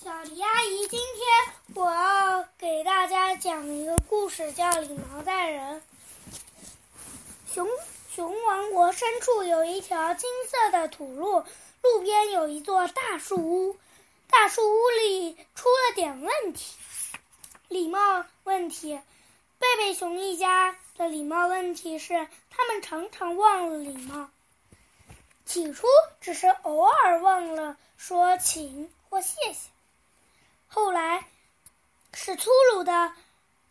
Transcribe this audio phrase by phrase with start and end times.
[0.00, 5.82] 小迪阿姨，今天我要给大家讲一个故事，叫《礼貌待人》。
[7.52, 7.68] 熊
[8.08, 11.42] 熊王国深处有一条金色的土路，
[11.82, 13.76] 路边有一座大树屋，
[14.30, 16.76] 大树屋里出了点问题，
[17.66, 19.00] 礼貌问题。
[19.58, 24.30] 贝贝熊一家的礼貌问题是，他们常常忘了礼貌。
[25.44, 25.88] 起初
[26.20, 29.70] 只是偶尔忘了说请或谢谢。
[30.68, 31.26] 后来，
[32.14, 33.14] 是粗鲁的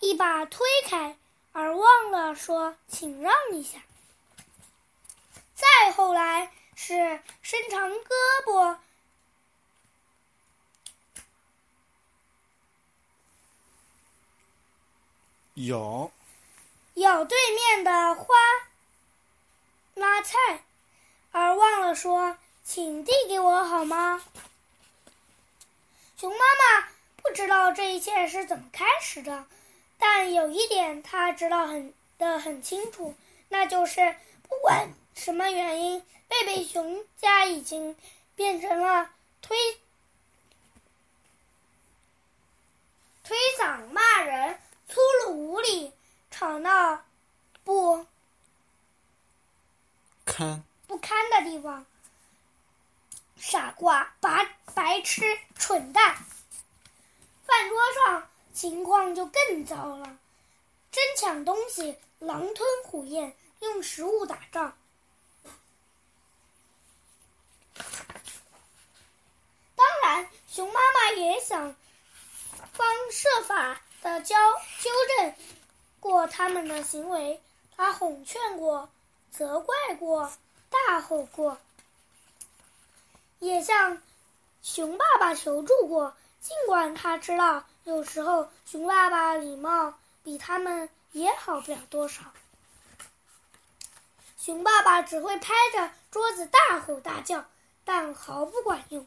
[0.00, 1.16] 一把推开，
[1.52, 3.78] 而忘了说“请让一下”。
[5.54, 8.08] 再后来是伸长胳
[8.46, 8.76] 膊，
[15.54, 16.10] 咬
[16.94, 18.34] 咬对面的花
[19.94, 20.64] 拉菜，
[21.30, 24.22] 而忘了说“请递给我好吗”。
[26.16, 26.88] 熊妈妈
[27.22, 29.46] 不知道这一切是怎么开始的，
[29.98, 33.14] 但有一点她知道很的很清楚，
[33.50, 34.16] 那就是
[34.48, 37.94] 不管什么原因，贝贝熊家已经
[38.34, 39.10] 变成了
[39.42, 39.56] 推
[43.22, 45.92] 推搡、骂人、粗鲁无礼、
[46.30, 47.04] 吵闹
[47.62, 48.06] 不
[50.24, 51.84] 堪不堪的地方。
[53.36, 56.18] 傻瓜、白白痴、蠢蛋。
[57.46, 60.18] 饭桌上情况就更糟了，
[60.92, 64.76] 争抢东西，狼吞虎咽，用食物打仗。
[69.74, 71.74] 当然，熊妈妈也想
[72.74, 74.36] 方设法的教
[74.82, 75.34] 纠正
[76.00, 77.40] 过他们的行为，
[77.74, 78.90] 她哄劝过，
[79.30, 80.30] 责怪过，
[80.68, 81.56] 大吼过。
[83.38, 84.02] 也向
[84.66, 89.94] 熊爸爸求助过，尽管他知道有时候熊爸爸礼貌
[90.24, 92.20] 比他们也好不了多少。
[94.36, 97.44] 熊爸爸只会拍着桌子大吼大叫，
[97.84, 99.06] 但毫不管用。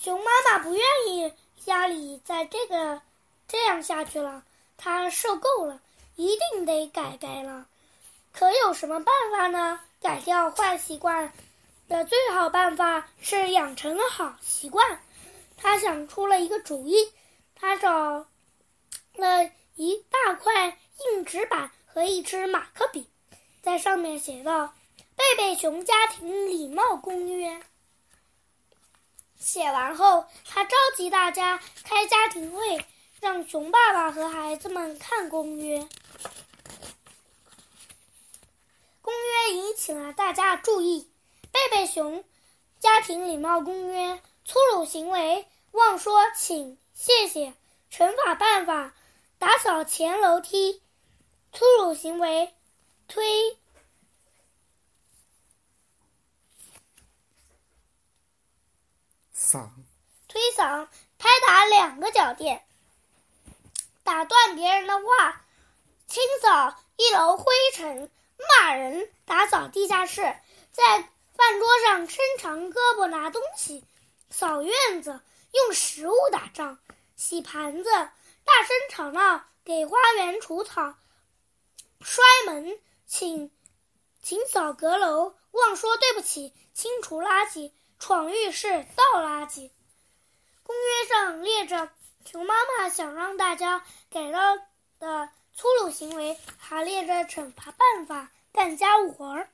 [0.00, 1.34] 熊妈妈不愿意
[1.66, 3.02] 家里再这个
[3.48, 4.44] 这样下去了，
[4.76, 5.80] 她受够了，
[6.14, 7.66] 一定得改改了。
[8.32, 9.80] 可有什么办法呢？
[10.00, 11.32] 改掉坏习惯
[11.88, 15.00] 的最好办法是养成好习惯。
[15.56, 17.12] 他想出了一个主意，
[17.54, 18.26] 他找
[19.14, 20.78] 了一大块
[21.14, 23.06] 硬纸板和一支马克笔，
[23.60, 24.72] 在上面写道
[25.14, 27.60] ：“贝贝熊家庭礼貌公约。”
[29.38, 32.86] 写完后，他召集大家开家庭会，
[33.20, 35.86] 让熊爸爸和孩子们看公约。
[39.10, 41.10] 公约引起了大家注意。
[41.50, 42.24] 贝贝熊
[42.78, 47.52] 家庭礼貌公约：粗鲁行为，忘说请、谢谢；
[47.90, 48.94] 惩罚办法，
[49.40, 50.80] 打扫前楼梯；
[51.52, 52.54] 粗鲁行为，
[53.08, 53.58] 推
[59.34, 59.68] 搡
[60.28, 60.86] 推搡，
[61.18, 62.60] 拍打两个脚垫；
[64.04, 65.44] 打断别人的话，
[66.06, 68.08] 清扫一楼灰尘。
[68.48, 70.22] 骂人，打扫地下室，
[70.72, 73.84] 在饭桌上伸长胳膊拿东西，
[74.30, 75.20] 扫院子，
[75.52, 76.78] 用食物打仗，
[77.16, 80.94] 洗盘子，大声吵闹，给花园除草，
[82.00, 83.50] 摔门，请，
[84.22, 89.70] 请扫阁楼，忘说对不起，清除垃圾，闯浴室，倒垃圾。
[90.62, 91.90] 公约上列着
[92.24, 94.56] 熊妈妈想让大家改到
[95.00, 95.30] 的。
[95.60, 99.50] 粗鲁行为还列着惩罚办法，干家务活儿。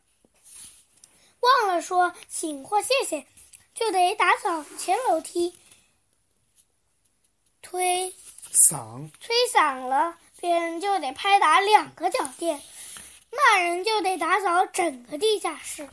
[1.40, 3.26] 忘了说请或谢谢，
[3.74, 5.58] 就得打扫前楼梯。
[7.60, 8.14] 推
[8.52, 12.60] 搡推搡了，别人就得拍打两个脚垫；
[13.32, 15.90] 骂人就得打扫整个地下室。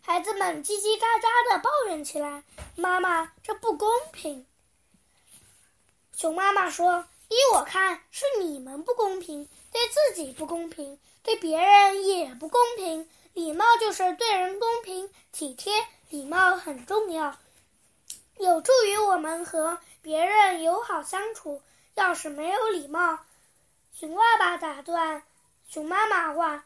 [0.00, 2.42] 孩子们叽叽喳喳的抱怨起来
[2.74, 4.46] ：“妈妈，这不公平。”
[6.16, 7.04] 熊妈妈说。
[7.28, 13.08] 依我看，是你们不公平，对自己不公平，对别人也不公平。
[13.34, 17.36] 礼貌就是对人公平、体贴，礼貌很重要，
[18.38, 21.62] 有助于我们和别人友好相处。
[21.94, 23.18] 要是没有礼貌，
[23.92, 25.22] 熊爸爸打断
[25.68, 26.64] 熊妈妈话：“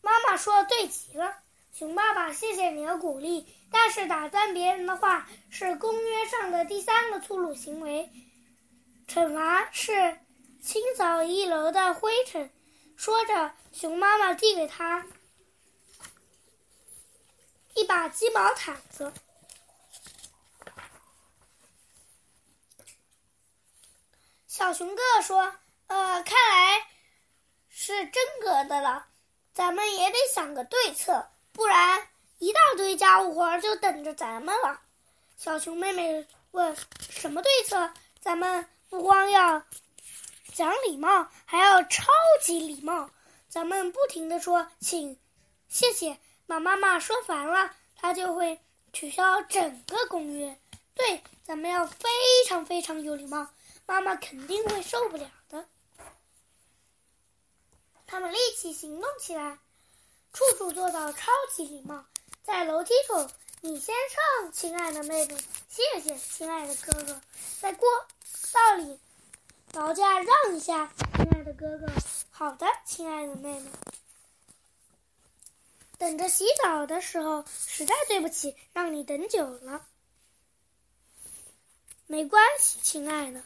[0.00, 1.36] 妈妈说对极了。”
[1.74, 8.08] 熊爸爸，谢谢你的鼓励，但是打断别人的话是公约上的第三个粗鲁行为。
[9.12, 10.18] 惩罚是
[10.62, 12.50] 清扫一楼的灰尘。
[12.96, 15.04] 说着，熊妈妈递给他
[17.74, 19.12] 一把鸡毛毯子。
[24.48, 25.56] 小熊哥哥说
[25.88, 26.86] ：“呃，看来
[27.68, 29.08] 是真格的了，
[29.52, 32.08] 咱们也得想个对策，不然
[32.38, 34.80] 一大堆家务活就等着咱们了。”
[35.36, 36.74] 小熊妹妹问
[37.10, 37.92] ：“什么对策？
[38.18, 39.64] 咱们不光要
[40.52, 42.12] 讲礼貌，还要超
[42.42, 43.08] 级礼貌。
[43.48, 45.18] 咱们不停的说请、
[45.66, 46.18] 谢谢。
[46.46, 48.60] 把妈妈说烦了，她就会
[48.92, 50.60] 取消整个公约。
[50.92, 52.06] 对，咱们要非
[52.46, 53.48] 常非常有礼貌。”
[53.88, 55.66] 妈妈肯定会受不了的。
[58.06, 59.58] 他们立即行动起来，
[60.34, 62.04] 处处做到超级礼貌。
[62.42, 63.26] 在楼梯口，
[63.64, 65.36] 你先上，亲爱的妹妹，
[65.68, 67.22] 谢谢，亲爱的哥哥。
[67.60, 67.88] 在过
[68.52, 68.98] 道里，
[69.72, 71.86] 劳驾让一下，亲爱的哥哥。
[72.32, 73.70] 好的，亲爱的妹妹。
[75.96, 79.86] 等着洗澡的时候，实在对不起，让你等久了。
[82.08, 83.44] 没关系，亲爱的。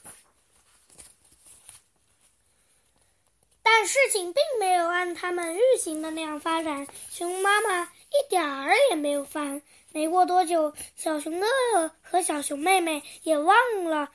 [3.62, 9.60] 但事情并没有按他们预行的那样发展，熊妈妈一点儿也没有烦。
[9.96, 14.12] 没过多久，小熊哥哥和小熊妹妹也忘了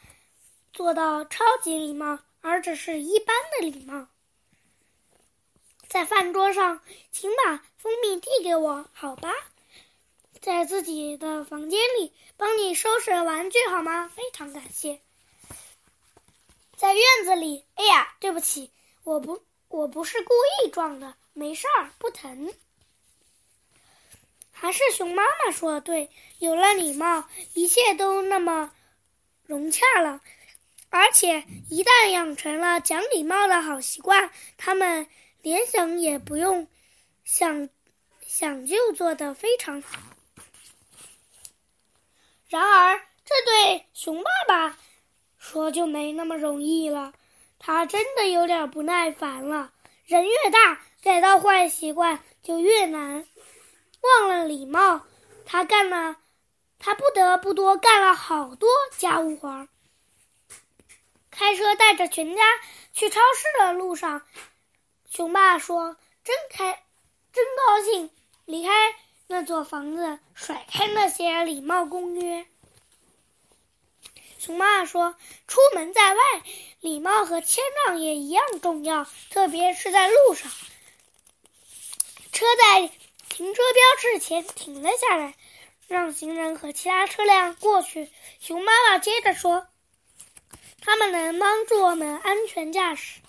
[0.74, 4.06] 做到超级礼貌，而只是一般的礼貌。
[5.88, 6.82] 在饭桌上，
[7.12, 9.34] 请把蜂蜜递给我，好吧？
[10.40, 14.08] 在自己的房间里，帮你收拾玩具好吗？
[14.08, 15.02] 非常感谢。
[16.78, 18.70] 在院子里，哎呀，对不起。
[19.04, 20.32] 我不，我不是故
[20.64, 22.54] 意撞的，没事儿，不疼。
[24.62, 28.72] 还是熊妈妈说的对，有了礼貌，一切都那么
[29.48, 30.22] 融洽了。
[30.92, 35.08] 而且一旦养成了讲礼貌的好习惯，他们
[35.42, 36.68] 连想也不用
[37.24, 37.70] 想，
[38.28, 40.00] 想就做得非常好。
[42.48, 44.78] 然而，这对熊爸爸
[45.40, 47.14] 说就没那么容易了。
[47.58, 49.74] 他真的有点不耐烦了。
[50.06, 53.26] 人越大，改到坏习惯就越难。
[54.02, 55.02] 忘了礼貌，
[55.46, 56.18] 他干了，
[56.80, 59.68] 他不得不多干了好多家务活儿。
[61.30, 62.44] 开车带着全家
[62.94, 64.22] 去超市的路上，
[65.10, 66.84] 熊爸说：“真开，
[67.32, 68.12] 真高兴，
[68.46, 68.70] 离开
[69.28, 72.46] 那座房子，甩开那些礼貌公约。”
[74.40, 75.16] 熊妈妈说
[75.48, 76.20] ：“出门在外，
[76.80, 80.52] 礼貌和谦让也一样重要，特别是在路上。”
[82.34, 82.92] 车在
[83.32, 85.36] 停车标志前停了下来，
[85.88, 88.12] 让行人和其他车辆过去。
[88.42, 89.68] 熊妈妈接着说
[90.82, 93.22] ：“他们能帮助我们安全驾驶。”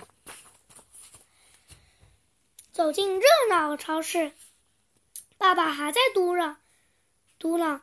[2.72, 4.32] 走进热闹超市，
[5.38, 6.56] 爸爸还在嘟囔
[7.38, 7.78] ：“嘟囔，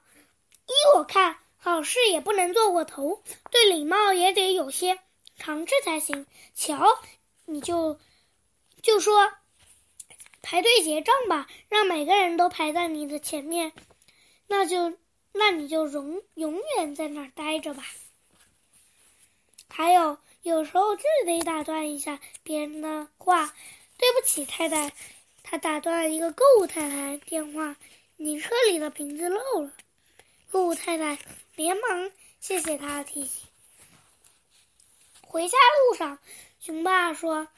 [0.68, 3.21] 依我看。”好事也不能做过头，
[3.51, 4.98] 对礼貌也得有些
[5.38, 6.25] 常识才行。
[6.56, 7.01] 瞧，
[7.45, 8.00] 你就
[8.81, 9.30] 就说
[10.41, 13.71] 排队结账吧，让每个人都排在你的前面，
[14.47, 14.97] 那就
[15.31, 17.83] 那你就永永远在那儿待着吧。
[19.69, 23.53] 还有，有时候就得打断一下别人的话。
[23.97, 24.94] 对不起，太太，
[25.44, 27.75] 他打断了一个购物太太电话，
[28.15, 29.71] 你车里的瓶子漏了。
[30.49, 31.18] 购物太太。
[31.56, 33.45] 连忙谢谢他的提醒。
[35.21, 36.18] 回家路上，
[36.61, 37.49] 熊爸说：“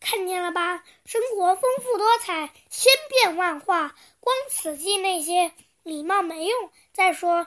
[0.00, 3.94] 看见了吧，生活丰富多彩，千变万化。
[4.18, 5.52] 光死记那些
[5.82, 6.72] 礼貌没用。
[6.92, 7.46] 再说，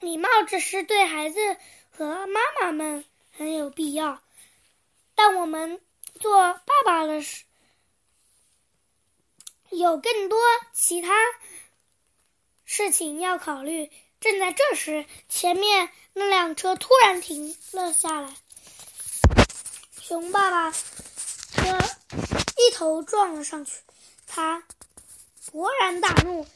[0.00, 1.56] 礼貌只是对孩子
[1.90, 3.04] 和妈妈们
[3.36, 4.22] 很有必要，
[5.14, 5.80] 但我们
[6.18, 7.44] 做爸爸的时，
[9.70, 10.40] 有更多
[10.72, 11.14] 其他
[12.64, 18.34] 事情要考虑。”正在这时，前面那辆车突然停了下来。
[20.00, 20.72] 熊爸爸
[21.64, 21.78] 车
[22.58, 23.80] 一头撞了上去，
[24.26, 24.62] 他
[25.50, 26.46] 勃然大怒，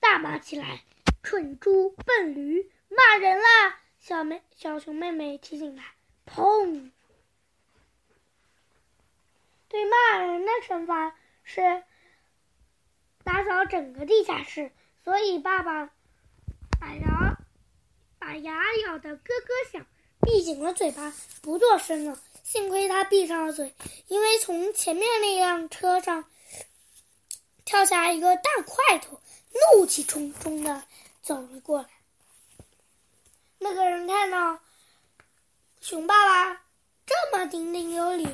[0.00, 0.82] 大骂起来
[1.22, 5.84] ：“蠢猪，笨驴，骂人啦！”小妹小熊妹妹提醒他
[6.26, 6.90] ：“砰！”
[9.68, 11.14] 对骂人的惩罚
[11.44, 11.82] 是
[13.22, 14.72] 打扫整个地下室，
[15.04, 15.90] 所以爸爸。
[16.80, 17.36] 把牙
[18.18, 18.54] 把牙
[18.86, 19.86] 咬得咯咯响，
[20.22, 22.18] 闭紧了嘴巴，不作声了。
[22.50, 23.72] 幸亏他闭上了嘴，
[24.08, 26.24] 因为从前面那辆车上
[27.64, 29.20] 跳下一个大块头，
[29.76, 30.82] 怒气冲冲的
[31.22, 31.88] 走了过来。
[33.60, 34.58] 那个人看到
[35.80, 36.60] 熊爸爸
[37.06, 38.26] 这么彬彬有礼，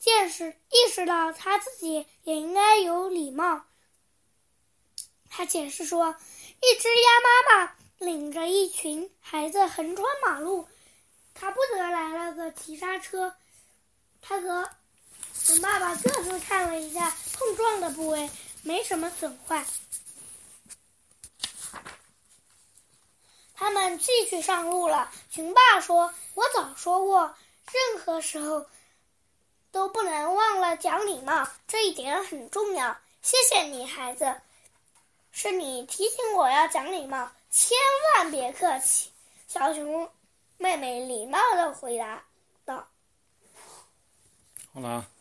[0.00, 3.62] 见识意识到他自己也应该有礼貌。
[5.30, 6.16] 他解释说，
[6.60, 10.66] 一只鸭妈妈领着一群孩子横穿马路，
[11.32, 13.32] 他不得来了个急刹车。
[14.22, 14.70] 他和
[15.34, 18.30] 熊爸爸各自看了一下碰撞的部位，
[18.62, 19.66] 没什么损坏。
[23.54, 25.10] 他们继续上路了。
[25.30, 27.34] 熊爸说：“我早说过，
[27.72, 28.64] 任何时候
[29.70, 32.96] 都不能忘了讲礼貌，这一点很重要。
[33.22, 34.40] 谢谢你，孩子，
[35.30, 37.76] 是你提醒我要讲礼貌，千
[38.16, 39.10] 万别客气。”
[39.46, 40.10] 小熊
[40.56, 42.24] 妹妹礼貌的回答
[44.74, 44.80] 道。
[44.80, 45.11] 好了。